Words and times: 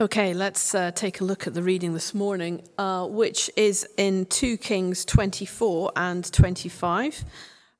Okay, 0.00 0.32
let's 0.32 0.74
uh, 0.74 0.92
take 0.92 1.20
a 1.20 1.24
look 1.24 1.46
at 1.46 1.52
the 1.52 1.62
reading 1.62 1.92
this 1.92 2.14
morning, 2.14 2.62
uh, 2.78 3.06
which 3.06 3.50
is 3.54 3.86
in 3.98 4.24
2 4.24 4.56
Kings 4.56 5.04
24 5.04 5.92
and 5.94 6.32
25, 6.32 7.22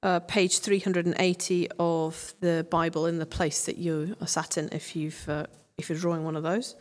uh, 0.03 0.21
page 0.21 0.59
380 0.59 1.69
of 1.79 2.35
the 2.41 2.67
Bible 2.71 3.07
in 3.07 3.19
the 3.19 3.25
place 3.25 3.65
that 3.65 3.79
you 3.79 4.17
are 4.21 4.27
sat 4.27 4.59
in 4.59 4.69
if, 4.71 4.95
you've, 4.95 5.27
uh, 5.31 5.47
if 5.79 5.89
you're 5.89 5.97
drawing 5.97 6.23
one 6.23 6.37
of 6.37 6.43
those. 6.43 6.77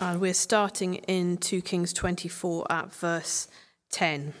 And 0.00 0.18
we're 0.18 0.32
starting 0.32 0.94
in 0.94 1.36
2 1.36 1.60
Kings 1.60 1.92
24 1.92 2.72
at 2.72 2.90
verse 2.90 3.48
10. 3.90 4.32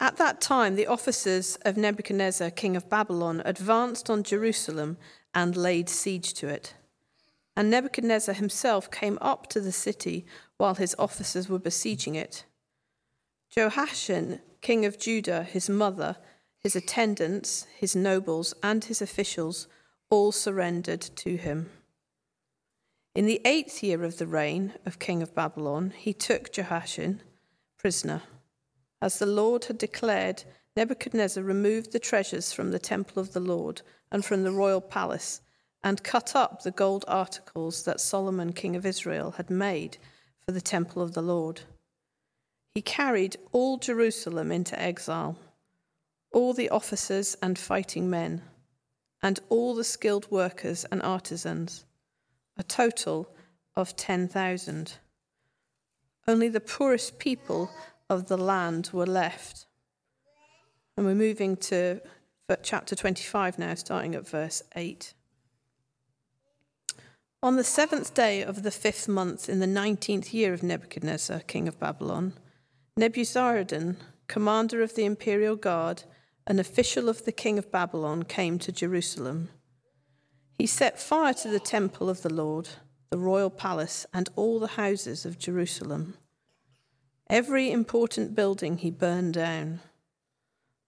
At 0.00 0.16
that 0.18 0.40
time, 0.40 0.76
the 0.76 0.86
officers 0.86 1.58
of 1.62 1.76
Nebuchadnezzar, 1.76 2.50
king 2.50 2.76
of 2.76 2.88
Babylon, 2.88 3.42
advanced 3.44 4.08
on 4.08 4.22
Jerusalem 4.22 4.96
and 5.34 5.56
laid 5.56 5.88
siege 5.88 6.34
to 6.34 6.46
it. 6.46 6.74
And 7.56 7.68
Nebuchadnezzar 7.68 8.36
himself 8.36 8.90
came 8.92 9.18
up 9.20 9.48
to 9.48 9.60
the 9.60 9.72
city 9.72 10.24
while 10.56 10.76
his 10.76 10.94
officers 11.00 11.48
were 11.48 11.58
besieging 11.58 12.14
it. 12.14 12.44
Jehoiachin, 13.50 14.40
king 14.60 14.84
of 14.84 15.00
Judah, 15.00 15.42
his 15.42 15.68
mother, 15.68 16.16
his 16.60 16.76
attendants, 16.76 17.66
his 17.76 17.96
nobles, 17.96 18.54
and 18.62 18.84
his 18.84 19.02
officials 19.02 19.66
all 20.10 20.30
surrendered 20.30 21.00
to 21.00 21.36
him. 21.36 21.70
In 23.16 23.26
the 23.26 23.40
eighth 23.44 23.82
year 23.82 24.04
of 24.04 24.18
the 24.18 24.28
reign 24.28 24.74
of 24.86 25.00
king 25.00 25.22
of 25.22 25.34
Babylon, 25.34 25.92
he 25.96 26.12
took 26.12 26.52
Jehoiachin 26.52 27.20
prisoner 27.76 28.22
as 29.00 29.18
the 29.18 29.26
Lord 29.26 29.64
had 29.66 29.78
declared, 29.78 30.44
Nebuchadnezzar 30.76 31.42
removed 31.42 31.92
the 31.92 31.98
treasures 31.98 32.52
from 32.52 32.70
the 32.70 32.78
temple 32.78 33.20
of 33.20 33.32
the 33.32 33.40
Lord 33.40 33.82
and 34.10 34.24
from 34.24 34.42
the 34.42 34.52
royal 34.52 34.80
palace 34.80 35.40
and 35.82 36.02
cut 36.02 36.34
up 36.34 36.62
the 36.62 36.70
gold 36.70 37.04
articles 37.06 37.84
that 37.84 38.00
Solomon, 38.00 38.52
king 38.52 38.74
of 38.74 38.84
Israel, 38.84 39.32
had 39.32 39.50
made 39.50 39.98
for 40.44 40.52
the 40.52 40.60
temple 40.60 41.02
of 41.02 41.14
the 41.14 41.22
Lord. 41.22 41.62
He 42.74 42.82
carried 42.82 43.36
all 43.52 43.78
Jerusalem 43.78 44.50
into 44.50 44.80
exile, 44.80 45.38
all 46.32 46.52
the 46.52 46.70
officers 46.70 47.36
and 47.42 47.58
fighting 47.58 48.10
men, 48.10 48.42
and 49.22 49.40
all 49.48 49.74
the 49.74 49.84
skilled 49.84 50.30
workers 50.30 50.84
and 50.90 51.02
artisans, 51.02 51.84
a 52.56 52.62
total 52.62 53.28
of 53.76 53.96
10,000. 53.96 54.94
Only 56.26 56.48
the 56.48 56.60
poorest 56.60 57.18
people 57.18 57.70
of 58.10 58.28
the 58.28 58.38
land 58.38 58.90
were 58.92 59.06
left. 59.06 59.66
And 60.96 61.06
we're 61.06 61.14
moving 61.14 61.56
to 61.56 62.00
chapter 62.62 62.96
25 62.96 63.58
now, 63.58 63.74
starting 63.74 64.14
at 64.14 64.26
verse 64.26 64.62
8. 64.74 65.14
On 67.40 67.56
the 67.56 67.64
seventh 67.64 68.14
day 68.14 68.42
of 68.42 68.64
the 68.64 68.70
fifth 68.72 69.06
month 69.06 69.48
in 69.48 69.60
the 69.60 69.66
nineteenth 69.66 70.34
year 70.34 70.52
of 70.52 70.64
Nebuchadnezzar, 70.64 71.40
king 71.40 71.68
of 71.68 71.78
Babylon, 71.78 72.32
Nebuzaradan, 72.98 73.96
commander 74.26 74.82
of 74.82 74.96
the 74.96 75.04
imperial 75.04 75.54
guard, 75.54 76.02
an 76.48 76.58
official 76.58 77.08
of 77.08 77.24
the 77.24 77.30
king 77.30 77.56
of 77.56 77.70
Babylon, 77.70 78.24
came 78.24 78.58
to 78.58 78.72
Jerusalem. 78.72 79.50
He 80.58 80.66
set 80.66 80.98
fire 80.98 81.34
to 81.34 81.48
the 81.48 81.60
temple 81.60 82.10
of 82.10 82.22
the 82.22 82.32
Lord, 82.32 82.70
the 83.10 83.18
royal 83.18 83.50
palace, 83.50 84.04
and 84.12 84.28
all 84.34 84.58
the 84.58 84.66
houses 84.66 85.24
of 85.24 85.38
Jerusalem. 85.38 86.14
Every 87.30 87.70
important 87.70 88.34
building 88.34 88.78
he 88.78 88.90
burned 88.90 89.34
down. 89.34 89.80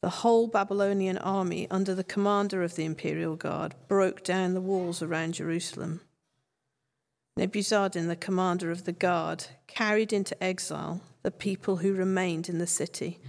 The 0.00 0.08
whole 0.08 0.46
Babylonian 0.46 1.18
army, 1.18 1.68
under 1.70 1.94
the 1.94 2.02
commander 2.02 2.62
of 2.62 2.76
the 2.76 2.86
imperial 2.86 3.36
guard, 3.36 3.74
broke 3.88 4.24
down 4.24 4.54
the 4.54 4.62
walls 4.62 5.02
around 5.02 5.34
Jerusalem. 5.34 6.00
Nebuzaradan, 7.38 8.08
the 8.08 8.16
commander 8.16 8.70
of 8.70 8.84
the 8.84 8.92
guard, 8.92 9.48
carried 9.66 10.14
into 10.14 10.42
exile 10.42 11.02
the 11.22 11.30
people 11.30 11.76
who 11.76 11.92
remained 11.92 12.48
in 12.48 12.56
the 12.56 12.66
city, 12.66 13.20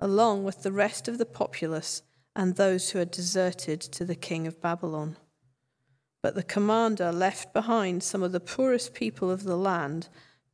along 0.00 0.42
with 0.42 0.64
the 0.64 0.72
rest 0.72 1.06
of 1.06 1.18
the 1.18 1.24
populace 1.24 2.02
and 2.34 2.56
those 2.56 2.90
who 2.90 2.98
had 2.98 3.12
deserted 3.12 3.80
to 3.80 4.04
the 4.04 4.16
king 4.16 4.44
of 4.48 4.60
Babylon. 4.60 5.16
But 6.20 6.34
the 6.34 6.42
commander 6.42 7.12
left 7.12 7.54
behind 7.54 8.02
some 8.02 8.24
of 8.24 8.32
the 8.32 8.40
poorest 8.40 8.92
people 8.92 9.30
of 9.30 9.44
the 9.44 9.56
land 9.56 10.08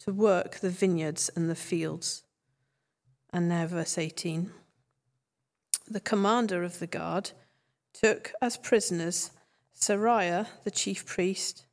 to 0.05 0.13
work 0.13 0.59
the 0.59 0.71
vineyards 0.71 1.31
and 1.37 1.49
the 1.49 1.55
fields. 1.55 2.25
And 3.33 3.49
now, 3.49 3.67
verse 3.67 3.99
18. 3.99 4.51
The 5.89 6.01
commander 6.01 6.63
of 6.63 6.79
the 6.79 6.87
guard 6.87 7.31
took 7.93 8.33
as 8.41 8.57
prisoners 8.57 9.31
Seraiah, 9.75 10.47
the 10.65 10.71
chief 10.71 11.07
priest, 11.07 11.67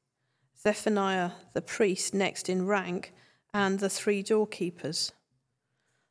Zephaniah, 0.62 1.32
the 1.54 1.62
priest 1.62 2.14
next 2.14 2.50
in 2.50 2.66
rank, 2.66 3.14
and 3.54 3.80
the 3.80 3.90
three 3.90 4.22
doorkeepers. 4.22 5.12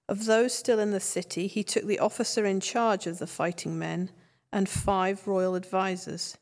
Of 0.09 0.25
those 0.25 0.55
still 0.55 0.79
in 0.79 0.91
the 0.91 1.01
city, 1.01 1.47
he 1.47 1.63
took 1.63 1.85
the 1.85 1.99
officer 1.99 2.45
in 2.45 2.61
charge 2.61 3.07
of 3.07 3.19
the 3.19 3.27
fighting 3.27 3.79
men 3.79 4.11
and 4.53 4.69
five 4.69 5.27
royal 5.27 5.55
advisers. 5.55 6.39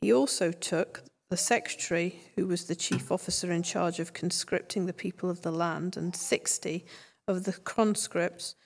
He 0.00 0.12
also 0.12 0.50
took 0.50 1.04
the 1.30 1.36
secretary, 1.36 2.20
who 2.34 2.46
was 2.46 2.64
the 2.64 2.74
chief 2.74 3.12
officer 3.12 3.52
in 3.52 3.62
charge 3.62 4.00
of 4.00 4.12
conscripting 4.12 4.86
the 4.86 4.92
people 4.92 5.30
of 5.30 5.42
the 5.42 5.52
land, 5.52 5.96
and 5.96 6.14
60 6.14 6.84
of 7.28 7.44
the 7.44 7.52
conscripts 7.52 8.56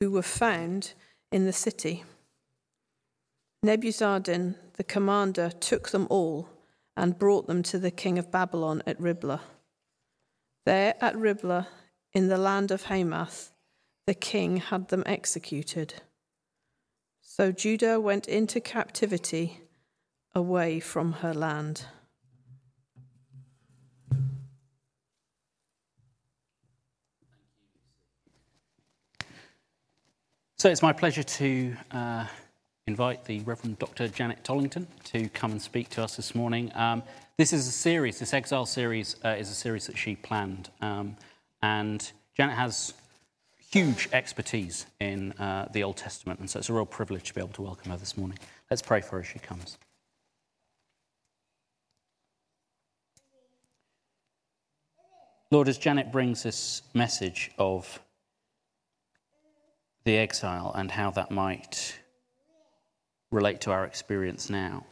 who 0.00 0.10
were 0.10 0.22
found 0.22 0.92
in 1.30 1.46
the 1.46 1.52
city. 1.52 2.02
Nebuzaradan, 3.64 4.56
the 4.74 4.84
commander, 4.84 5.50
took 5.50 5.90
them 5.90 6.08
all 6.10 6.48
and 6.96 7.18
brought 7.18 7.46
them 7.46 7.62
to 7.62 7.78
the 7.78 7.92
king 7.92 8.18
of 8.18 8.32
Babylon 8.32 8.82
at 8.86 9.00
Riblah. 9.00 9.42
There 10.66 10.96
at 11.00 11.16
Riblah, 11.16 11.68
in 12.12 12.28
the 12.28 12.38
land 12.38 12.72
of 12.72 12.84
Hamath, 12.84 13.52
the 14.06 14.14
king 14.14 14.56
had 14.56 14.88
them 14.88 15.04
executed. 15.06 15.94
So 17.20 17.52
Judah 17.52 18.00
went 18.00 18.26
into 18.26 18.60
captivity 18.60 19.60
away 20.34 20.80
from 20.80 21.12
her 21.12 21.32
land. 21.32 21.86
So 30.60 30.68
it's 30.68 30.82
my 30.82 30.92
pleasure 30.92 31.22
to 31.22 31.74
uh, 31.90 32.26
invite 32.86 33.24
the 33.24 33.40
Reverend 33.40 33.78
Dr. 33.78 34.08
Janet 34.08 34.44
Tollington 34.44 34.86
to 35.04 35.26
come 35.30 35.52
and 35.52 35.62
speak 35.62 35.88
to 35.88 36.04
us 36.04 36.16
this 36.16 36.34
morning. 36.34 36.70
Um, 36.74 37.02
this 37.38 37.54
is 37.54 37.66
a 37.66 37.70
series, 37.70 38.18
this 38.18 38.34
Exile 38.34 38.66
series 38.66 39.16
uh, 39.24 39.36
is 39.38 39.48
a 39.48 39.54
series 39.54 39.86
that 39.86 39.96
she 39.96 40.16
planned. 40.16 40.68
Um, 40.82 41.16
and 41.62 42.12
Janet 42.36 42.56
has 42.56 42.92
huge 43.70 44.10
expertise 44.12 44.84
in 45.00 45.32
uh, 45.38 45.68
the 45.72 45.82
Old 45.82 45.96
Testament, 45.96 46.40
and 46.40 46.50
so 46.50 46.58
it's 46.58 46.68
a 46.68 46.74
real 46.74 46.84
privilege 46.84 47.28
to 47.28 47.34
be 47.34 47.40
able 47.40 47.54
to 47.54 47.62
welcome 47.62 47.90
her 47.90 47.96
this 47.96 48.18
morning. 48.18 48.38
Let's 48.70 48.82
pray 48.82 49.00
for 49.00 49.12
her 49.12 49.20
as 49.20 49.28
she 49.28 49.38
comes. 49.38 49.78
Lord, 55.50 55.68
as 55.68 55.78
Janet 55.78 56.12
brings 56.12 56.42
this 56.42 56.82
message 56.92 57.50
of 57.56 57.98
the 60.04 60.16
exile 60.16 60.72
and 60.74 60.90
how 60.90 61.10
that 61.10 61.30
might 61.30 61.98
relate 63.30 63.60
to 63.62 63.70
our 63.70 63.84
experience 63.84 64.50
now 64.50 64.84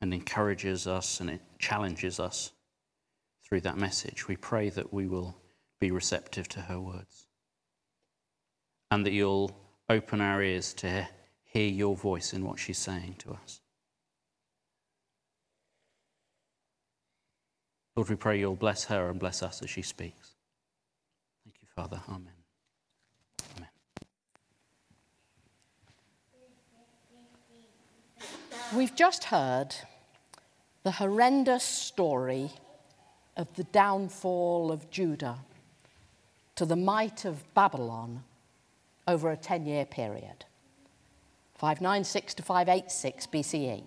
and 0.00 0.12
encourages 0.12 0.86
us 0.86 1.20
and 1.20 1.30
it 1.30 1.40
challenges 1.58 2.20
us 2.20 2.52
through 3.46 3.60
that 3.62 3.78
message. 3.78 4.28
We 4.28 4.36
pray 4.36 4.70
that 4.70 4.92
we 4.92 5.06
will 5.06 5.36
be 5.80 5.90
receptive 5.90 6.48
to 6.48 6.60
her 6.60 6.80
words 6.80 7.26
and 8.90 9.04
that 9.06 9.12
you'll 9.12 9.56
open 9.88 10.20
our 10.20 10.42
ears 10.42 10.74
to 10.74 11.08
hear 11.44 11.68
your 11.68 11.96
voice 11.96 12.32
in 12.32 12.44
what 12.44 12.58
she's 12.58 12.78
saying 12.78 13.16
to 13.18 13.32
us. 13.32 13.60
Lord, 17.96 18.08
we 18.08 18.16
pray 18.16 18.40
you'll 18.40 18.56
bless 18.56 18.84
her 18.84 19.08
and 19.08 19.20
bless 19.20 19.42
us 19.42 19.62
as 19.62 19.70
she 19.70 19.82
speaks. 19.82 20.34
Thank 21.44 21.56
you, 21.62 21.68
Father. 21.74 22.02
Amen. 22.08 22.43
We've 28.72 28.94
just 28.94 29.24
heard 29.24 29.74
the 30.84 30.92
horrendous 30.92 31.64
story 31.64 32.50
of 33.36 33.52
the 33.54 33.64
downfall 33.64 34.72
of 34.72 34.90
Judah 34.90 35.38
to 36.56 36.64
the 36.64 36.76
might 36.76 37.24
of 37.24 37.52
Babylon 37.54 38.24
over 39.06 39.30
a 39.30 39.36
10 39.36 39.66
year 39.66 39.84
period 39.84 40.44
596 41.56 42.34
to 42.34 42.42
586 42.42 43.26
BCE. 43.26 43.82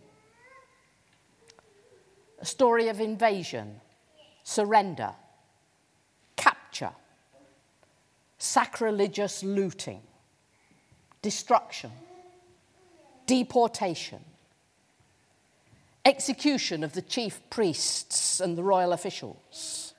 A 2.39 2.45
story 2.45 2.87
of 2.87 3.01
invasion, 3.01 3.81
surrender, 4.43 5.13
capture, 6.35 6.91
sacrilegious 8.37 9.43
looting, 9.43 10.01
destruction 11.21 11.91
deportation, 13.27 14.23
execution 16.07 16.85
of 16.85 16.93
the 16.93 17.01
chief 17.01 17.41
priests 17.49 18.39
and 18.39 18.57
the 18.57 18.63
royal 18.63 18.93
officials. 18.93 19.93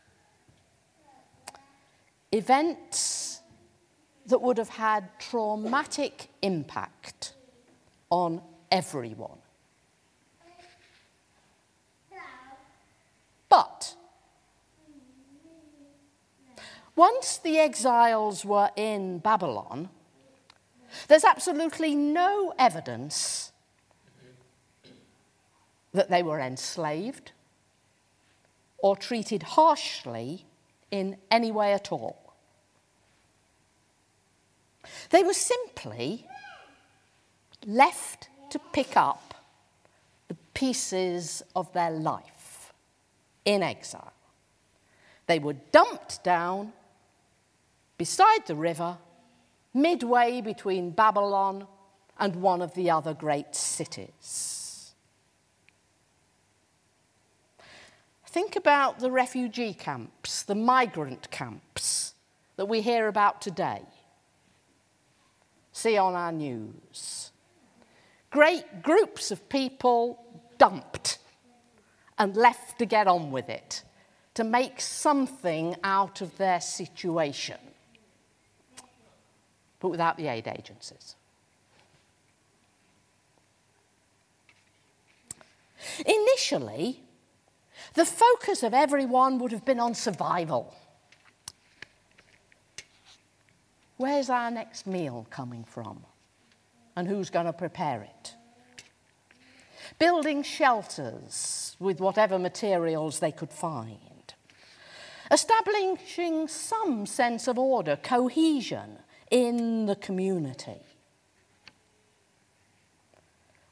Events 2.32 3.42
that 4.26 4.40
would 4.40 4.56
have 4.56 4.70
had 4.70 5.10
traumatic 5.18 6.28
impact 6.40 7.34
on 8.10 8.40
everyone. 8.72 9.38
But 13.50 13.94
once 16.96 17.38
the 17.38 17.58
exiles 17.58 18.44
were 18.44 18.70
in 18.76 19.18
Babylon, 19.18 19.90
there's 21.08 21.24
absolutely 21.24 21.94
no 21.94 22.54
evidence 22.58 23.47
that 25.92 26.10
they 26.10 26.22
were 26.22 26.40
enslaved 26.40 27.32
or 28.78 28.96
treated 28.96 29.42
harshly 29.42 30.46
in 30.90 31.16
any 31.30 31.50
way 31.50 31.72
at 31.72 31.90
all. 31.92 32.34
They 35.10 35.22
were 35.22 35.34
simply 35.34 36.26
left 37.66 38.28
to 38.50 38.58
pick 38.72 38.96
up 38.96 39.34
the 40.28 40.36
pieces 40.54 41.42
of 41.54 41.72
their 41.72 41.90
life 41.90 42.72
in 43.44 43.62
exile. 43.62 44.12
They 45.26 45.38
were 45.38 45.56
dumped 45.72 46.24
down 46.24 46.72
beside 47.98 48.46
the 48.46 48.54
river, 48.54 48.96
midway 49.74 50.40
between 50.40 50.90
Babylon 50.90 51.66
and 52.18 52.36
one 52.36 52.62
of 52.62 52.74
the 52.74 52.90
other 52.90 53.14
great 53.14 53.54
cities. 53.54 54.67
Think 58.30 58.56
about 58.56 58.98
the 58.98 59.10
refugee 59.10 59.72
camps, 59.72 60.42
the 60.42 60.54
migrant 60.54 61.30
camps 61.30 62.12
that 62.56 62.66
we 62.66 62.82
hear 62.82 63.08
about 63.08 63.40
today. 63.40 63.80
See 65.72 65.96
on 65.96 66.14
our 66.14 66.30
news. 66.30 67.32
Great 68.30 68.82
groups 68.82 69.30
of 69.30 69.48
people 69.48 70.22
dumped 70.58 71.18
and 72.18 72.36
left 72.36 72.78
to 72.80 72.84
get 72.84 73.06
on 73.06 73.30
with 73.30 73.48
it, 73.48 73.82
to 74.34 74.44
make 74.44 74.82
something 74.82 75.74
out 75.82 76.20
of 76.20 76.36
their 76.36 76.60
situation 76.60 77.56
but 79.80 79.88
without 79.88 80.16
the 80.16 80.26
aid 80.26 80.48
agencies. 80.48 81.14
Initially, 86.04 87.00
the 87.94 88.04
focus 88.04 88.62
of 88.62 88.74
everyone 88.74 89.38
would 89.38 89.52
have 89.52 89.64
been 89.64 89.80
on 89.80 89.94
survival. 89.94 90.74
Where's 93.96 94.30
our 94.30 94.50
next 94.50 94.86
meal 94.86 95.26
coming 95.30 95.64
from? 95.64 96.04
And 96.96 97.08
who's 97.08 97.30
going 97.30 97.46
to 97.46 97.52
prepare 97.52 98.02
it? 98.02 98.34
Building 99.98 100.42
shelters 100.42 101.76
with 101.80 102.00
whatever 102.00 102.38
materials 102.38 103.18
they 103.18 103.32
could 103.32 103.52
find. 103.52 103.98
Establishing 105.30 106.48
some 106.48 107.06
sense 107.06 107.48
of 107.48 107.58
order, 107.58 107.96
cohesion, 107.96 108.98
in 109.30 109.86
the 109.86 109.96
community. 109.96 110.80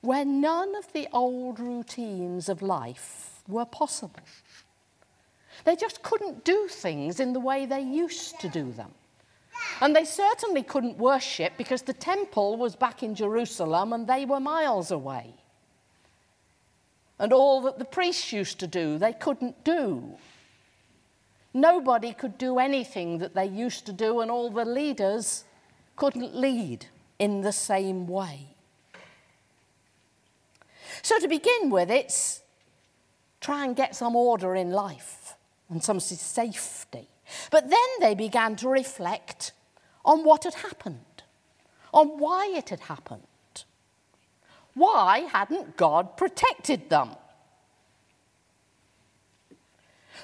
Where 0.00 0.24
none 0.24 0.74
of 0.76 0.92
the 0.92 1.08
old 1.12 1.58
routines 1.58 2.48
of 2.48 2.62
life 2.62 3.35
were 3.48 3.64
possible. 3.64 4.20
They 5.64 5.76
just 5.76 6.02
couldn't 6.02 6.44
do 6.44 6.68
things 6.68 7.20
in 7.20 7.32
the 7.32 7.40
way 7.40 7.66
they 7.66 7.80
used 7.80 8.38
to 8.40 8.48
do 8.48 8.72
them. 8.72 8.90
And 9.80 9.94
they 9.94 10.04
certainly 10.04 10.62
couldn't 10.62 10.98
worship 10.98 11.54
because 11.56 11.82
the 11.82 11.92
temple 11.92 12.56
was 12.56 12.76
back 12.76 13.02
in 13.02 13.14
Jerusalem 13.14 13.92
and 13.92 14.06
they 14.06 14.24
were 14.24 14.40
miles 14.40 14.90
away. 14.90 15.34
And 17.18 17.32
all 17.32 17.62
that 17.62 17.78
the 17.78 17.84
priests 17.84 18.32
used 18.32 18.58
to 18.60 18.66
do, 18.66 18.98
they 18.98 19.12
couldn't 19.12 19.64
do. 19.64 20.16
Nobody 21.54 22.12
could 22.12 22.36
do 22.36 22.58
anything 22.58 23.18
that 23.18 23.34
they 23.34 23.46
used 23.46 23.86
to 23.86 23.92
do, 23.92 24.20
and 24.20 24.30
all 24.30 24.50
the 24.50 24.66
leaders 24.66 25.44
couldn't 25.96 26.36
lead 26.36 26.84
in 27.18 27.40
the 27.40 27.52
same 27.52 28.06
way. 28.06 28.48
So, 31.00 31.18
to 31.18 31.28
begin 31.28 31.70
with, 31.70 31.90
it's 31.90 32.42
try 33.40 33.64
and 33.64 33.76
get 33.76 33.94
some 33.94 34.16
order 34.16 34.54
in 34.54 34.70
life 34.70 35.34
and 35.68 35.82
some 35.82 36.00
safety. 36.00 37.08
But 37.50 37.70
then 37.70 37.88
they 38.00 38.14
began 38.14 38.56
to 38.56 38.68
reflect 38.68 39.52
on 40.04 40.24
what 40.24 40.44
had 40.44 40.54
happened, 40.54 41.22
on 41.92 42.18
why 42.18 42.52
it 42.54 42.70
had 42.70 42.80
happened. 42.80 43.22
Why 44.74 45.20
hadn't 45.20 45.76
God 45.76 46.16
protected 46.16 46.90
them? 46.90 47.16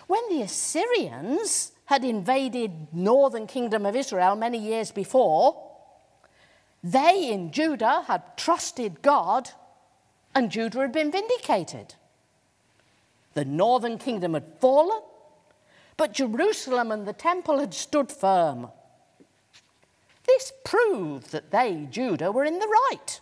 When 0.07 0.29
the 0.29 0.43
Assyrians 0.43 1.73
had 1.87 2.05
invaded 2.05 2.93
northern 2.93 3.47
kingdom 3.47 3.87
of 3.87 3.97
Israel 3.97 4.37
many 4.37 4.59
years 4.59 4.91
before, 4.91 5.71
they 6.85 7.31
in 7.33 7.51
Judah 7.51 8.03
had 8.07 8.37
trusted 8.37 9.03
God 9.03 9.51
and 10.35 10.51
Judah 10.51 10.81
had 10.81 10.93
been 10.93 11.11
vindicated. 11.11 11.95
The 13.35 13.45
northern 13.45 13.99
kingdom 13.99 14.35
had 14.35 14.59
fallen, 14.61 15.01
but 15.97 16.13
Jerusalem 16.13 16.93
and 16.93 17.07
the 17.07 17.13
temple 17.13 17.59
had 17.59 17.75
stood 17.75 18.11
firm. 18.11 18.69
This 20.27 20.53
proved 20.65 21.33
that 21.33 21.51
they, 21.51 21.89
Judah, 21.91 22.31
were 22.31 22.45
in 22.45 22.59
the 22.59 22.69
right. 22.91 23.21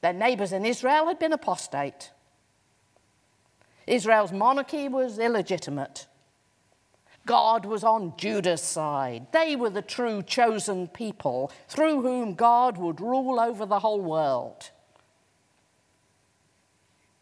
Their 0.00 0.12
neighbours 0.12 0.52
in 0.52 0.64
Israel 0.64 1.06
had 1.06 1.18
been 1.18 1.32
apostate. 1.32 2.10
Israel's 3.86 4.32
monarchy 4.32 4.88
was 4.88 5.18
illegitimate. 5.18 6.06
God 7.26 7.66
was 7.66 7.84
on 7.84 8.14
Judah's 8.16 8.62
side. 8.62 9.26
They 9.32 9.56
were 9.56 9.70
the 9.70 9.82
true 9.82 10.22
chosen 10.22 10.88
people 10.88 11.50
through 11.68 12.02
whom 12.02 12.34
God 12.34 12.78
would 12.78 13.00
rule 13.00 13.38
over 13.40 13.66
the 13.66 13.80
whole 13.80 14.00
world. 14.00 14.70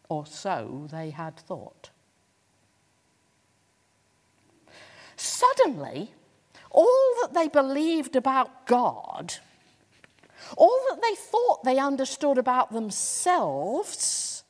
Or 0.09 0.25
so 0.25 0.87
they 0.91 1.09
had 1.09 1.37
thought. 1.37 1.89
Suddenly, 5.15 6.13
all 6.71 7.13
that 7.21 7.33
they 7.33 7.47
believed 7.47 8.15
about 8.15 8.67
God, 8.67 9.35
all 10.55 10.79
that 10.89 11.01
they 11.01 11.15
thought 11.15 11.63
they 11.63 11.79
understood 11.79 12.37
about 12.37 12.71
themselves, 12.71 14.43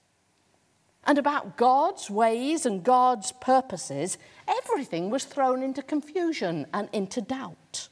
and 1.08 1.18
about 1.18 1.56
God's 1.56 2.10
ways 2.10 2.66
and 2.66 2.84
God's 2.84 3.32
purposes, 3.32 4.18
everything 4.46 5.10
was 5.10 5.24
thrown 5.24 5.64
into 5.64 5.82
confusion 5.82 6.68
and 6.74 6.90
into 6.92 7.22
doubt. 7.22 7.88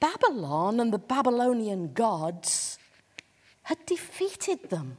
Babylon 0.00 0.80
and 0.80 0.90
the 0.90 0.98
Babylonian 0.98 1.92
gods 1.92 2.78
had 3.68 3.84
defeated 3.84 4.70
them. 4.70 4.96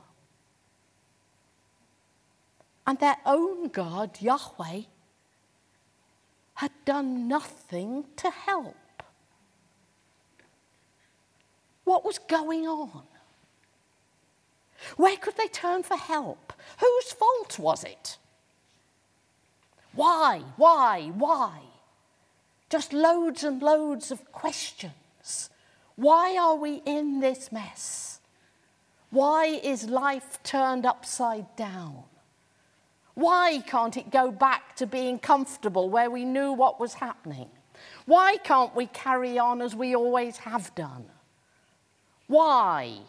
And 2.86 3.00
their 3.00 3.18
own 3.26 3.70
God, 3.70 4.22
Yahweh, 4.22 4.82
had 6.54 6.72
done 6.86 7.28
nothing 7.28 8.06
to 8.18 8.30
help. 8.30 8.76
What 11.84 12.06
was 12.06 12.20
going 12.20 12.68
on? 12.68 13.08
Where 14.98 15.18
could 15.18 15.36
they 15.36 15.48
turn 15.48 15.82
for 15.82 15.98
help? 15.98 16.54
Whose 16.80 17.12
fault 17.14 17.58
was 17.58 17.84
it? 17.84 18.20
Why, 19.94 20.44
why, 20.58 21.12
why? 21.16 21.62
Just 22.70 22.94
loads 22.94 23.44
and 23.44 23.64
loads 23.64 24.12
of 24.12 24.32
questions. 24.32 25.50
Why 25.96 26.38
are 26.38 26.56
we 26.56 26.84
in 26.86 27.20
this 27.20 27.52
mess? 27.52 28.09
Why 29.12 29.46
is 29.46 29.90
life 29.90 30.40
turned 30.44 30.86
upside 30.86 31.56
down? 31.56 32.04
Why 33.16 33.62
can't 33.66 33.98
it 33.98 34.12
go 34.12 34.32
back 34.32 34.76
to 34.78 34.86
being 34.86 35.20
comfortable 35.20 35.90
where 35.90 36.10
we 36.10 36.24
knew 36.24 36.54
what 36.54 36.80
was 36.80 36.96
happening? 36.96 37.50
Why 38.06 38.38
can't 38.38 38.76
we 38.76 38.88
carry 38.88 39.38
on 39.40 39.62
as 39.62 39.76
we 39.76 39.96
always 39.96 40.38
have 40.38 40.74
done? 40.76 41.06
Why? 42.28 43.00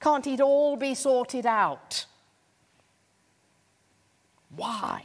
Can't 0.00 0.26
it 0.26 0.40
all 0.40 0.76
be 0.76 0.94
sorted 0.94 1.46
out? 1.46 2.06
Why? 4.54 5.04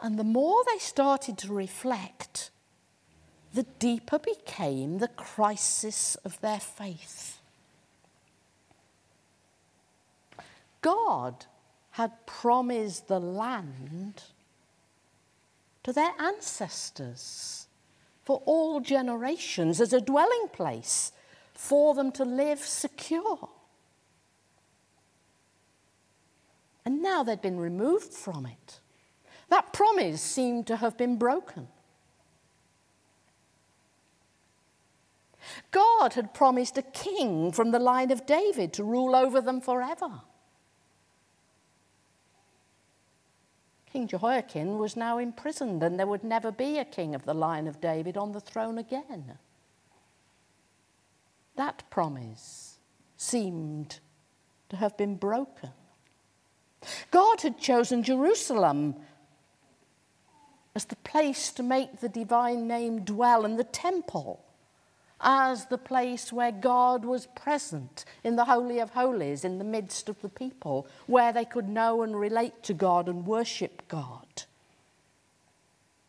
And 0.00 0.18
the 0.18 0.24
more 0.24 0.62
they 0.66 0.78
started 0.78 1.36
to 1.38 1.52
reflect, 1.52 2.50
the 3.52 3.64
deeper 3.78 4.18
became 4.18 4.98
the 4.98 5.08
crisis 5.08 6.16
of 6.24 6.40
their 6.40 6.60
faith. 6.60 7.40
God 10.82 11.46
had 11.92 12.26
promised 12.26 13.08
the 13.08 13.18
land 13.20 14.22
to 15.82 15.92
their 15.92 16.12
ancestors 16.18 17.66
for 18.24 18.42
all 18.44 18.80
generations 18.80 19.80
as 19.80 19.92
a 19.92 20.00
dwelling 20.00 20.48
place 20.52 21.12
for 21.52 21.94
them 21.94 22.12
to 22.12 22.24
live 22.24 22.60
secure. 22.60 23.48
And 26.84 27.02
now 27.02 27.22
they'd 27.22 27.42
been 27.42 27.58
removed 27.58 28.12
from 28.12 28.46
it. 28.46 28.80
That 29.48 29.72
promise 29.72 30.22
seemed 30.22 30.66
to 30.68 30.76
have 30.76 30.96
been 30.96 31.16
broken. 31.16 31.68
God 35.70 36.14
had 36.14 36.34
promised 36.34 36.78
a 36.78 36.82
king 36.82 37.52
from 37.52 37.70
the 37.70 37.78
line 37.78 38.10
of 38.10 38.26
David 38.26 38.72
to 38.74 38.84
rule 38.84 39.14
over 39.14 39.40
them 39.40 39.60
forever. 39.60 40.22
King 43.92 44.06
Jehoiakim 44.06 44.78
was 44.78 44.96
now 44.96 45.18
imprisoned, 45.18 45.82
and 45.82 45.98
there 45.98 46.06
would 46.06 46.22
never 46.22 46.52
be 46.52 46.78
a 46.78 46.84
king 46.84 47.14
of 47.14 47.24
the 47.24 47.34
line 47.34 47.66
of 47.66 47.80
David 47.80 48.16
on 48.16 48.32
the 48.32 48.40
throne 48.40 48.78
again. 48.78 49.38
That 51.56 51.82
promise 51.90 52.78
seemed 53.16 53.98
to 54.68 54.76
have 54.76 54.96
been 54.96 55.16
broken. 55.16 55.70
God 57.10 57.40
had 57.42 57.58
chosen 57.58 58.02
Jerusalem 58.02 58.94
as 60.74 60.84
the 60.84 60.96
place 60.96 61.50
to 61.52 61.62
make 61.64 61.98
the 61.98 62.08
divine 62.08 62.68
name 62.68 63.00
dwell, 63.00 63.44
and 63.44 63.58
the 63.58 63.64
temple 63.64 64.44
as 65.20 65.66
the 65.66 65.78
place 65.78 66.32
where 66.32 66.52
God 66.52 67.04
was 67.04 67.26
present 67.26 68.04
in 68.24 68.36
the 68.36 68.46
Holy 68.46 68.78
of 68.78 68.90
Holies 68.90 69.44
in 69.44 69.58
the 69.58 69.64
midst 69.64 70.08
of 70.08 70.20
the 70.22 70.28
people, 70.28 70.86
where 71.06 71.32
they 71.32 71.44
could 71.44 71.68
know 71.68 72.02
and 72.02 72.18
relate 72.18 72.62
to 72.64 72.74
God 72.74 73.08
and 73.08 73.26
worship 73.26 73.82
God. 73.88 74.44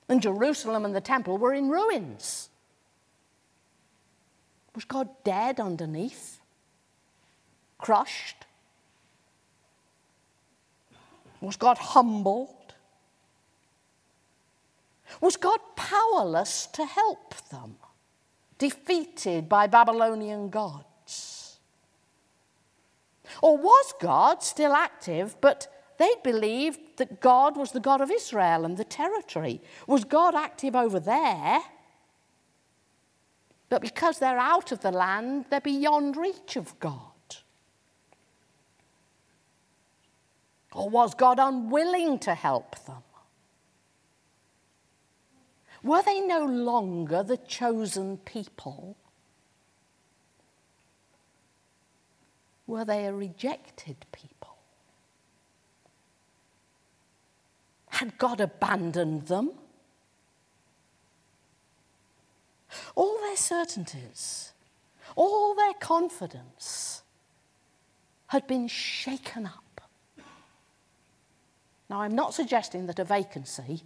And 0.08 0.22
Jerusalem 0.22 0.86
and 0.86 0.96
the 0.96 1.02
temple 1.02 1.38
were 1.38 1.54
in 1.54 1.70
ruins. 1.70 2.50
Was 4.76 4.86
God 4.86 5.10
dead 5.24 5.60
underneath? 5.60 6.40
Crushed? 7.78 8.46
Was 11.42 11.58
God 11.58 11.78
humbled? 11.78 12.74
Was 15.20 15.36
God 15.36 15.60
powerless 15.76 16.68
to 16.68 16.86
help 16.86 17.36
them? 17.50 17.76
Defeated 18.62 19.50
by 19.50 19.66
Babylonian 19.66 20.50
gods? 20.50 21.58
Or 23.42 23.58
was 23.58 23.94
God 24.00 24.44
still 24.44 24.74
active, 24.74 25.36
but 25.42 25.68
they 25.98 26.12
believed 26.24 26.80
that 26.98 27.20
God 27.22 27.58
was 27.58 27.72
the 27.72 27.80
God 27.80 28.02
of 28.02 28.12
Israel 28.12 28.64
and 28.64 28.78
the 28.78 28.84
territory? 28.84 29.62
Was 29.88 30.04
God 30.04 30.36
active 30.36 30.76
over 30.76 31.00
there? 31.00 31.60
But 33.70 33.82
because 33.82 34.20
they're 34.20 34.38
out 34.38 34.72
of 34.72 34.82
the 34.82 34.92
land, 34.92 35.46
they're 35.50 35.60
beyond 35.60 36.16
reach 36.16 36.56
of 36.56 36.80
God. 36.80 37.00
Or 40.72 40.88
was 40.88 41.16
God 41.16 41.40
unwilling 41.40 42.20
to 42.20 42.36
help 42.36 42.76
them? 42.86 43.02
Were 45.84 46.04
they 46.04 46.22
no 46.22 46.46
longer 46.46 47.24
the 47.24 47.38
chosen 47.38 48.18
people? 48.18 48.98
Were 52.68 52.86
they 52.86 53.06
a 53.06 53.14
rejected 53.14 54.06
people? 54.12 54.58
Had 57.90 58.18
God 58.18 58.40
abandoned 58.40 59.28
them? 59.28 59.52
All 62.96 63.20
their 63.20 63.36
certainties, 63.36 64.54
all 65.16 65.56
their 65.56 65.74
confidence 65.74 67.02
had 68.28 68.48
been 68.48 68.68
shaken 68.68 69.46
up. 69.46 69.82
Now, 71.90 72.02
I'm 72.02 72.16
not 72.16 72.34
suggesting 72.34 72.86
that 72.86 73.00
a 73.00 73.04
vacancy 73.04 73.84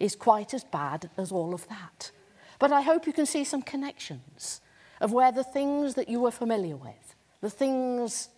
is 0.00 0.16
quite 0.16 0.52
as 0.54 0.64
bad 0.64 1.10
as 1.16 1.30
all 1.30 1.54
of 1.54 1.68
that. 1.68 2.10
But 2.58 2.72
I 2.72 2.82
hope 2.82 3.06
you 3.06 3.12
can 3.12 3.26
see 3.26 3.44
some 3.44 3.62
connections 3.62 4.60
of 5.00 5.12
where 5.12 5.30
the 5.30 5.44
things 5.44 5.94
that 5.94 6.08
you 6.08 6.20
were 6.20 6.30
familiar 6.30 6.76
with, 6.76 7.14
the 7.40 7.50
things 7.50 8.28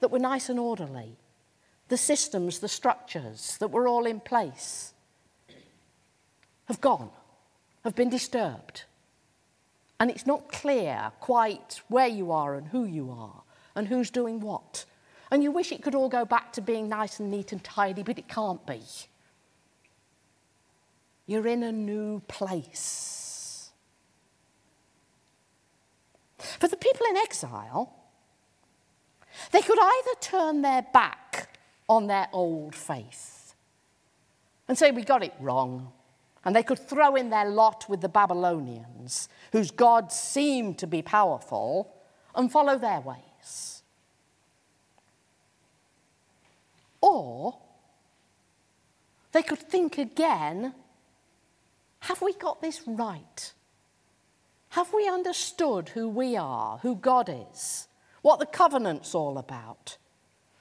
that 0.00 0.10
were 0.10 0.18
nice 0.18 0.48
and 0.48 0.58
orderly, 0.58 1.16
the 1.88 1.96
systems, 1.96 2.60
the 2.60 2.68
structures 2.68 3.56
that 3.58 3.68
were 3.68 3.88
all 3.88 4.06
in 4.06 4.20
place, 4.20 4.92
have 6.66 6.80
gone, 6.80 7.10
have 7.84 7.94
been 7.94 8.10
disturbed. 8.10 8.84
And 10.00 10.10
it's 10.10 10.26
not 10.26 10.52
clear 10.52 11.10
quite 11.20 11.80
where 11.88 12.06
you 12.06 12.30
are 12.30 12.54
and 12.54 12.68
who 12.68 12.84
you 12.84 13.10
are 13.10 13.42
and 13.74 13.88
who's 13.88 14.10
doing 14.10 14.40
what. 14.40 14.84
And 15.30 15.42
you 15.42 15.50
wish 15.50 15.72
it 15.72 15.82
could 15.82 15.94
all 15.94 16.08
go 16.08 16.24
back 16.24 16.52
to 16.54 16.60
being 16.60 16.88
nice 16.88 17.20
and 17.20 17.30
neat 17.30 17.52
and 17.52 17.62
tidy, 17.62 18.02
but 18.02 18.18
it 18.18 18.28
can't 18.28 18.64
be. 18.66 18.80
You're 21.28 21.46
in 21.46 21.62
a 21.62 21.70
new 21.70 22.20
place. 22.26 23.70
For 26.38 26.66
the 26.68 26.76
people 26.76 27.04
in 27.10 27.18
exile, 27.18 27.94
they 29.52 29.60
could 29.60 29.78
either 29.78 30.14
turn 30.22 30.62
their 30.62 30.86
back 30.90 31.58
on 31.86 32.06
their 32.06 32.28
old 32.32 32.74
faith 32.74 33.54
and 34.66 34.78
say, 34.78 34.90
We 34.90 35.02
got 35.04 35.22
it 35.22 35.34
wrong. 35.38 35.92
And 36.46 36.56
they 36.56 36.62
could 36.62 36.78
throw 36.78 37.14
in 37.14 37.28
their 37.28 37.50
lot 37.50 37.84
with 37.90 38.00
the 38.00 38.08
Babylonians, 38.08 39.28
whose 39.52 39.70
gods 39.70 40.14
seemed 40.14 40.78
to 40.78 40.86
be 40.86 41.02
powerful, 41.02 41.92
and 42.34 42.50
follow 42.50 42.78
their 42.78 43.00
ways. 43.00 43.82
Or 47.02 47.58
they 49.32 49.42
could 49.42 49.58
think 49.58 49.98
again 49.98 50.72
have 52.00 52.22
we 52.22 52.32
got 52.34 52.60
this 52.60 52.82
right? 52.86 53.52
Have 54.70 54.92
we 54.92 55.08
understood 55.08 55.90
who 55.90 56.08
we 56.08 56.36
are, 56.36 56.78
who 56.78 56.94
God 56.96 57.28
is, 57.52 57.88
what 58.22 58.38
the 58.38 58.46
covenant's 58.46 59.14
all 59.14 59.38
about? 59.38 59.96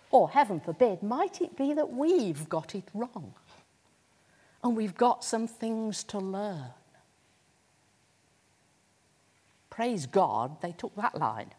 Or, 0.10 0.29
heaven 0.29 0.60
forbid, 0.60 1.03
might 1.03 1.41
it 1.41 1.58
be 1.58 1.74
that 1.74 1.91
we've 1.91 2.48
got 2.48 2.74
it 2.74 2.86
wrong 2.94 3.34
and 4.63 4.75
we've 4.75 4.96
got 4.96 5.24
some 5.24 5.48
things 5.48 6.03
to 6.06 6.17
learn? 6.17 6.72
Praise 9.70 10.06
God, 10.06 10.62
they 10.62 10.72
took 10.72 10.96
that 10.96 11.17
line 11.17 11.51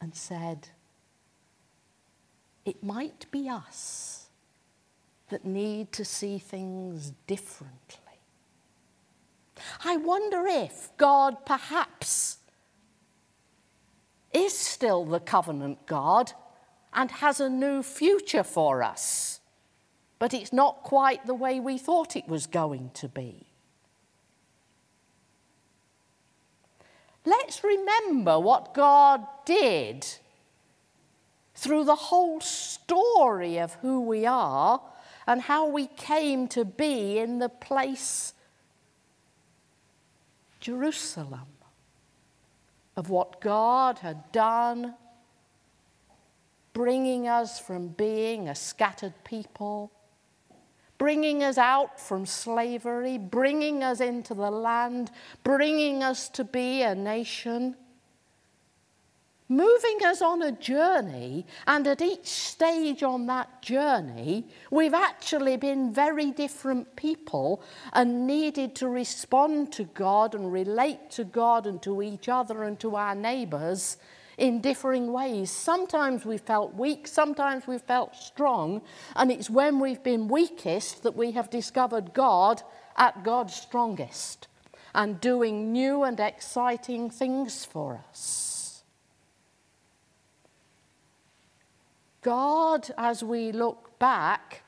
and 0.00 0.14
said, 0.14 0.68
It 2.64 2.82
might 2.82 3.30
be 3.30 3.48
us 3.48 4.23
that 5.30 5.44
need 5.44 5.92
to 5.92 6.04
see 6.04 6.38
things 6.38 7.12
differently. 7.26 8.00
I 9.84 9.96
wonder 9.96 10.46
if 10.46 10.90
God 10.96 11.46
perhaps 11.46 12.38
is 14.32 14.56
still 14.56 15.04
the 15.04 15.20
covenant 15.20 15.86
God 15.86 16.32
and 16.92 17.10
has 17.10 17.40
a 17.40 17.48
new 17.48 17.82
future 17.82 18.44
for 18.44 18.82
us, 18.82 19.40
but 20.18 20.34
it's 20.34 20.52
not 20.52 20.82
quite 20.82 21.26
the 21.26 21.34
way 21.34 21.60
we 21.60 21.78
thought 21.78 22.16
it 22.16 22.28
was 22.28 22.46
going 22.46 22.90
to 22.94 23.08
be. 23.08 23.46
Let's 27.24 27.64
remember 27.64 28.38
what 28.38 28.74
God 28.74 29.26
did 29.46 30.06
through 31.54 31.84
the 31.84 31.94
whole 31.94 32.40
story 32.40 33.58
of 33.58 33.74
who 33.76 34.02
we 34.02 34.26
are 34.26 34.80
and 35.26 35.42
how 35.42 35.66
we 35.66 35.86
came 35.86 36.48
to 36.48 36.64
be 36.64 37.18
in 37.18 37.38
the 37.38 37.48
place 37.48 38.34
Jerusalem 40.60 41.48
of 42.96 43.10
what 43.10 43.40
God 43.40 43.98
had 43.98 44.32
done, 44.32 44.94
bringing 46.72 47.28
us 47.28 47.58
from 47.58 47.88
being 47.88 48.48
a 48.48 48.54
scattered 48.54 49.12
people, 49.24 49.92
bringing 50.96 51.42
us 51.42 51.58
out 51.58 52.00
from 52.00 52.24
slavery, 52.24 53.18
bringing 53.18 53.82
us 53.82 54.00
into 54.00 54.32
the 54.32 54.50
land, 54.50 55.10
bringing 55.42 56.02
us 56.02 56.28
to 56.30 56.44
be 56.44 56.82
a 56.82 56.94
nation. 56.94 57.76
Moving 59.48 59.98
us 60.04 60.22
on 60.22 60.42
a 60.42 60.52
journey, 60.52 61.46
and 61.66 61.86
at 61.86 62.00
each 62.00 62.26
stage 62.26 63.02
on 63.02 63.26
that 63.26 63.60
journey, 63.60 64.46
we've 64.70 64.94
actually 64.94 65.56
been 65.56 65.92
very 65.92 66.30
different 66.30 66.96
people 66.96 67.62
and 67.92 68.26
needed 68.26 68.74
to 68.76 68.88
respond 68.88 69.72
to 69.72 69.84
God 69.84 70.34
and 70.34 70.52
relate 70.52 71.10
to 71.10 71.24
God 71.24 71.66
and 71.66 71.82
to 71.82 72.02
each 72.02 72.28
other 72.28 72.62
and 72.62 72.80
to 72.80 72.96
our 72.96 73.14
neighbours 73.14 73.98
in 74.38 74.60
differing 74.60 75.12
ways. 75.12 75.50
Sometimes 75.50 76.24
we 76.24 76.38
felt 76.38 76.74
weak, 76.74 77.06
sometimes 77.06 77.66
we 77.66 77.78
felt 77.78 78.16
strong, 78.16 78.82
and 79.14 79.30
it's 79.30 79.50
when 79.50 79.78
we've 79.78 80.02
been 80.02 80.26
weakest 80.28 81.02
that 81.02 81.16
we 81.16 81.32
have 81.32 81.50
discovered 81.50 82.14
God 82.14 82.62
at 82.96 83.22
God's 83.22 83.54
strongest 83.54 84.48
and 84.94 85.20
doing 85.20 85.72
new 85.72 86.02
and 86.02 86.18
exciting 86.18 87.10
things 87.10 87.64
for 87.64 88.04
us. 88.10 88.53
God, 92.24 92.90
as 92.96 93.22
we 93.22 93.52
look 93.52 93.98
back, 93.98 94.62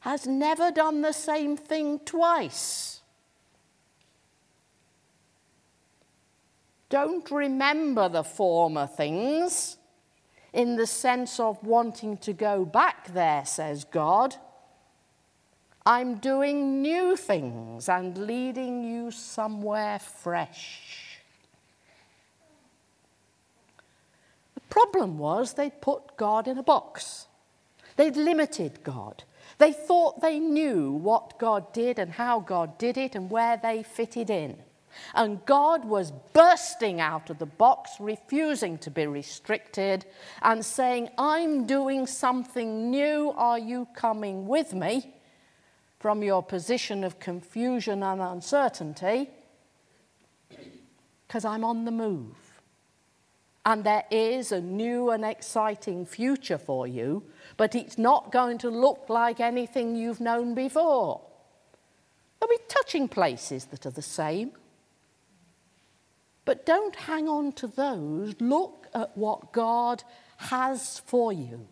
has 0.00 0.26
never 0.26 0.70
done 0.70 1.00
the 1.00 1.12
same 1.12 1.56
thing 1.56 2.00
twice. 2.04 3.00
Don't 6.90 7.28
remember 7.30 8.10
the 8.10 8.22
former 8.22 8.86
things 8.86 9.78
in 10.52 10.76
the 10.76 10.86
sense 10.86 11.40
of 11.40 11.64
wanting 11.64 12.18
to 12.18 12.34
go 12.34 12.66
back 12.66 13.12
there, 13.14 13.44
says 13.46 13.84
God. 13.84 14.36
I'm 15.86 16.16
doing 16.16 16.82
new 16.82 17.16
things 17.16 17.88
and 17.88 18.18
leading 18.18 18.84
you 18.84 19.10
somewhere 19.10 19.98
fresh. 19.98 21.07
The 24.78 24.86
problem 24.86 25.18
was 25.18 25.54
they'd 25.54 25.80
put 25.80 26.16
God 26.16 26.46
in 26.46 26.56
a 26.56 26.62
box. 26.62 27.26
They'd 27.96 28.16
limited 28.16 28.84
God. 28.84 29.24
They 29.58 29.72
thought 29.72 30.20
they 30.20 30.38
knew 30.38 30.92
what 30.92 31.36
God 31.36 31.72
did 31.72 31.98
and 31.98 32.12
how 32.12 32.38
God 32.38 32.78
did 32.78 32.96
it 32.96 33.16
and 33.16 33.28
where 33.28 33.56
they 33.56 33.82
fitted 33.82 34.30
in. 34.30 34.56
And 35.16 35.44
God 35.46 35.84
was 35.84 36.12
bursting 36.32 37.00
out 37.00 37.28
of 37.28 37.40
the 37.40 37.46
box, 37.46 37.96
refusing 37.98 38.78
to 38.78 38.90
be 38.90 39.08
restricted, 39.08 40.06
and 40.42 40.64
saying, 40.64 41.08
I'm 41.18 41.66
doing 41.66 42.06
something 42.06 42.88
new. 42.88 43.32
Are 43.36 43.58
you 43.58 43.88
coming 43.96 44.46
with 44.46 44.74
me 44.74 45.12
from 45.98 46.22
your 46.22 46.44
position 46.44 47.02
of 47.02 47.18
confusion 47.18 48.04
and 48.04 48.20
uncertainty? 48.20 49.28
Because 51.26 51.44
I'm 51.44 51.64
on 51.64 51.84
the 51.84 51.90
move 51.90 52.47
and 53.68 53.84
there 53.84 54.06
is 54.10 54.50
a 54.50 54.62
new 54.62 55.10
and 55.10 55.22
exciting 55.22 56.06
future 56.06 56.56
for 56.56 56.86
you, 56.86 57.22
but 57.58 57.74
it's 57.74 57.98
not 57.98 58.32
going 58.32 58.56
to 58.56 58.70
look 58.70 59.04
like 59.10 59.40
anything 59.40 59.94
you've 59.94 60.22
known 60.22 60.54
before. 60.54 61.20
There'll 62.40 62.56
be 62.56 62.64
touching 62.66 63.08
places 63.08 63.66
that 63.66 63.84
are 63.84 63.90
the 63.90 64.00
same. 64.00 64.52
But 66.46 66.64
don't 66.64 66.96
hang 66.96 67.28
on 67.28 67.52
to 67.60 67.66
those. 67.66 68.40
Look 68.40 68.86
at 68.94 69.14
what 69.18 69.52
God 69.52 70.02
has 70.38 71.00
for 71.00 71.30
you. 71.30 71.68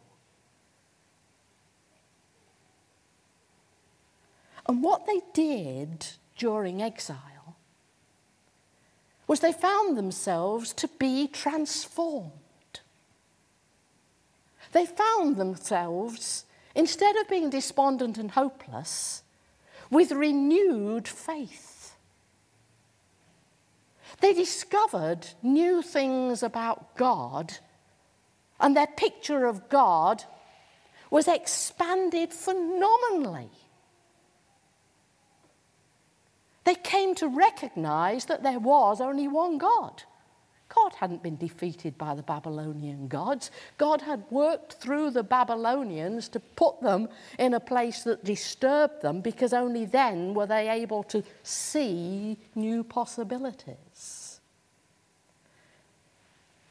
And 4.69 4.83
what 4.83 5.07
they 5.07 5.23
did 5.33 6.09
during 6.37 6.83
exile 6.83 7.36
was 9.26 9.40
they 9.40 9.52
found 9.52 9.97
themselves 9.97 10.73
to 10.75 10.88
be 10.99 11.26
transformed. 11.26 12.33
They 14.73 14.87
found 14.87 15.37
themselves, 15.37 16.45
instead 16.75 17.16
of 17.16 17.28
being 17.28 17.50
despondent 17.50 18.18
and 18.18 18.30
hopeless, 18.30 19.23
with 19.90 20.12
renewed 20.12 21.09
faith. 21.09 21.97
They 24.21 24.33
discovered 24.33 25.28
new 25.42 25.83
things 25.83 26.42
about 26.42 26.97
God, 26.97 27.59
and 28.61 28.76
their 28.76 28.86
picture 28.86 29.47
of 29.47 29.69
God 29.69 30.25
was 31.10 31.28
expanded 31.28 32.32
phenomenally. 32.32 33.50
They 36.67 36.75
came 36.75 37.15
to 37.15 37.29
recognize 37.29 38.25
that 38.25 38.43
there 38.43 38.59
was 38.59 39.00
only 39.00 39.29
one 39.29 39.57
God. 39.57 40.02
God 40.69 40.95
hadn't 40.97 41.23
been 41.23 41.37
defeated 41.37 41.97
by 41.97 42.17
the 42.17 42.25
Babylonian 42.25 43.07
gods. 43.07 43.52
God 43.79 44.00
had 44.00 44.25
worked 44.31 44.73
through 44.73 45.13
the 45.13 45.23
Babylonians 45.23 46.29
to 46.31 46.41
put 46.41 46.81
them 46.81 47.09
in 47.39 47.55
a 47.55 47.61
place 47.61 48.02
that 48.02 48.25
disturbed 48.25 49.00
them 49.00 49.21
because 49.21 49.52
only 49.52 49.85
then 49.85 50.35
were 50.35 50.47
they 50.47 50.69
able 50.69 51.05
to 51.05 51.23
see 51.45 52.37
new 52.57 52.83
possibilities. 52.83 54.41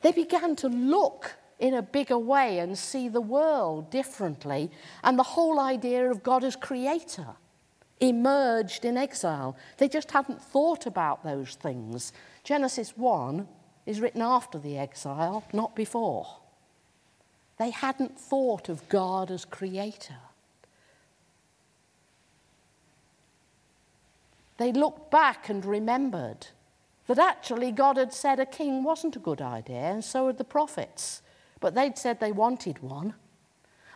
They 0.01 0.11
began 0.11 0.57
to 0.57 0.67
look 0.67 1.37
in 1.57 1.73
a 1.73 1.81
bigger 1.81 2.17
way 2.17 2.59
and 2.59 2.77
see 2.77 3.07
the 3.07 3.21
world 3.21 3.91
differently 3.91 4.71
and 5.05 5.17
the 5.17 5.23
whole 5.23 5.57
idea 5.57 6.11
of 6.11 6.21
God 6.21 6.43
as 6.43 6.57
creator 6.57 7.37
emerged 7.99 8.85
in 8.85 8.97
exile. 8.97 9.55
They 9.77 9.87
just 9.87 10.11
hadn't 10.11 10.41
thought 10.41 10.85
about 10.85 11.23
those 11.23 11.55
things. 11.55 12.11
Genesis 12.43 12.97
1 12.97 13.47
is 13.85 13.99
written 13.99 14.21
after 14.21 14.57
the 14.57 14.77
exile, 14.77 15.43
not 15.53 15.75
before. 15.75 16.27
They 17.57 17.69
hadn't 17.69 18.19
thought 18.19 18.67
of 18.69 18.87
God 18.89 19.31
as 19.31 19.45
creator. 19.45 20.17
They 24.57 24.71
looked 24.71 25.11
back 25.11 25.49
and 25.49 25.65
remembered 25.65 26.47
that 27.07 27.19
actually 27.19 27.71
God 27.71 27.97
had 27.97 28.13
said 28.13 28.39
a 28.39 28.45
king 28.45 28.83
wasn't 28.83 29.15
a 29.15 29.19
good 29.19 29.41
idea, 29.41 29.77
and 29.77 30.03
so 30.03 30.27
had 30.27 30.37
the 30.37 30.43
prophets. 30.43 31.21
But 31.59 31.75
they'd 31.75 31.97
said 31.97 32.19
they 32.19 32.31
wanted 32.31 32.81
one, 32.81 33.13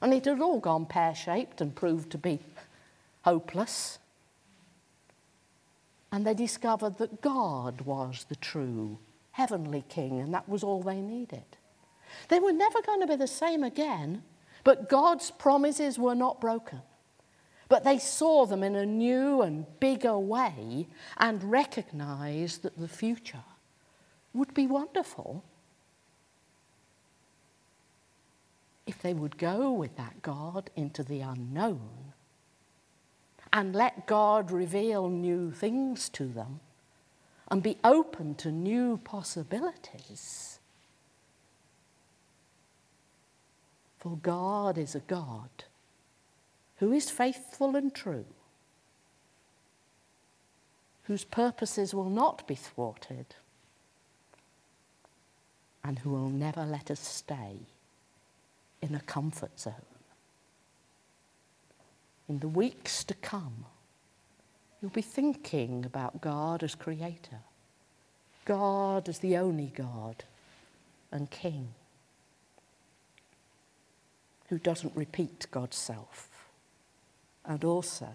and 0.02 0.14
it 0.14 0.26
had 0.26 0.42
all 0.42 0.60
gone 0.60 0.86
pear 0.86 1.16
shaped 1.16 1.62
and 1.62 1.76
proved 1.76 2.12
to 2.12 2.18
be 2.18 2.40
hopeless. 3.30 4.00
And 6.12 6.26
they 6.26 6.34
discovered 6.34 6.98
that 6.98 7.22
God 7.22 7.82
was 7.82 8.26
the 8.28 8.36
true 8.36 8.98
heavenly 9.32 9.84
king, 9.88 10.20
and 10.20 10.34
that 10.34 10.50
was 10.50 10.63
all 10.63 10.82
they 10.82 11.02
needed. 11.02 11.46
They 12.30 12.39
were 12.39 12.52
never 12.52 12.82
going 12.82 13.02
to 13.02 13.08
be 13.08 13.15
the 13.15 13.28
same 13.28 13.63
again, 13.63 14.24
but 14.63 14.89
God's 14.89 15.30
promises 15.30 16.00
were 16.00 16.15
not 16.15 16.42
broken. 16.42 16.82
But 17.68 17.84
they 17.84 18.00
saw 18.00 18.48
them 18.48 18.63
in 18.63 18.76
a 18.76 18.86
new 18.86 19.44
and 19.44 19.65
bigger 19.80 20.18
way 20.18 20.88
and 21.18 21.44
recognized 21.44 22.63
that 22.63 22.80
the 22.80 22.88
future 22.88 23.44
would 24.34 24.56
be 24.56 24.65
wonderful 24.65 25.44
if 28.88 29.00
they 29.04 29.13
would 29.13 29.38
go 29.38 29.72
with 29.72 29.96
that 29.98 30.24
God 30.24 30.72
into 30.76 31.04
the 31.04 31.22
unknown 31.22 32.09
and 33.52 33.76
let 33.76 34.06
God 34.06 34.52
reveal 34.52 35.10
new 35.10 35.52
things 35.52 36.10
to 36.10 36.26
them 36.26 36.60
and 37.50 37.64
be 37.64 37.78
open 37.84 38.36
to 38.36 38.52
new 38.52 38.98
possibilities. 38.98 40.60
For 44.00 44.18
God 44.18 44.78
is 44.78 44.96
a 44.96 45.00
God 45.00 45.50
who 46.78 46.94
is 46.94 47.10
faithful 47.10 47.76
and 47.76 47.94
true, 47.94 48.26
whose 51.04 51.26
purposes 51.26 51.94
will 51.94 52.10
not 52.10 52.48
be 52.48 52.56
thwarted, 52.56 53.26
and 55.84 56.00
who 56.00 56.12
will 56.12 56.30
never 56.30 56.64
let 56.64 56.92
us 56.92 57.00
stay 57.00 57.58
in 58.82 58.96
a 58.96 59.02
comfort 59.02 59.60
zone 59.60 59.74
in 62.30 62.39
the 62.39 62.48
weeks 62.48 63.04
to 63.04 63.15
come, 63.15 63.65
you'll 64.80 64.92
be 64.92 65.02
thinking 65.02 65.84
about 65.84 66.22
God 66.22 66.63
as 66.63 66.76
creator, 66.76 67.39
God 68.46 69.10
as 69.10 69.20
the 69.20 69.36
only 69.36 69.74
God 69.76 70.24
and 71.12 71.30
King, 71.32 71.70
who 74.50 74.60
doesn't 74.60 74.96
repeat 74.96 75.48
God's 75.50 75.76
self, 75.76 76.30
and 77.44 77.63
also 77.63 78.10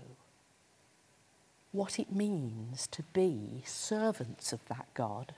what 1.73 1.99
it 1.99 2.13
means 2.13 2.87
to 2.87 3.03
be 3.13 3.63
servants 3.67 4.53
of 4.53 4.65
that 4.69 4.87
God, 4.95 5.35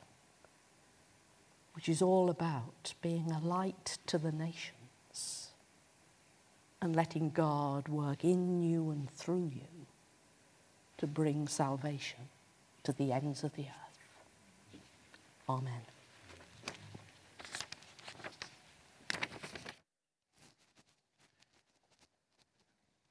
which 1.75 1.89
is 1.89 2.03
all 2.03 2.29
about 2.29 2.93
being 3.01 3.31
a 3.31 3.41
light 3.41 3.97
to 4.07 4.19
the 4.19 4.33
nations 4.33 4.76
and 6.87 6.95
letting 6.95 7.31
God 7.31 7.89
work 7.89 8.23
in 8.23 8.63
you 8.63 8.93
and 8.93 9.11
through 9.11 9.51
you 9.53 9.87
to 10.99 11.07
bring 11.09 11.49
salvation 11.49 12.21
to 12.85 12.93
the 12.93 13.13
ends 13.13 13.43
of 13.43 13.53
the 13.57 13.65
earth. 13.65 14.79
Amen. 15.49 15.96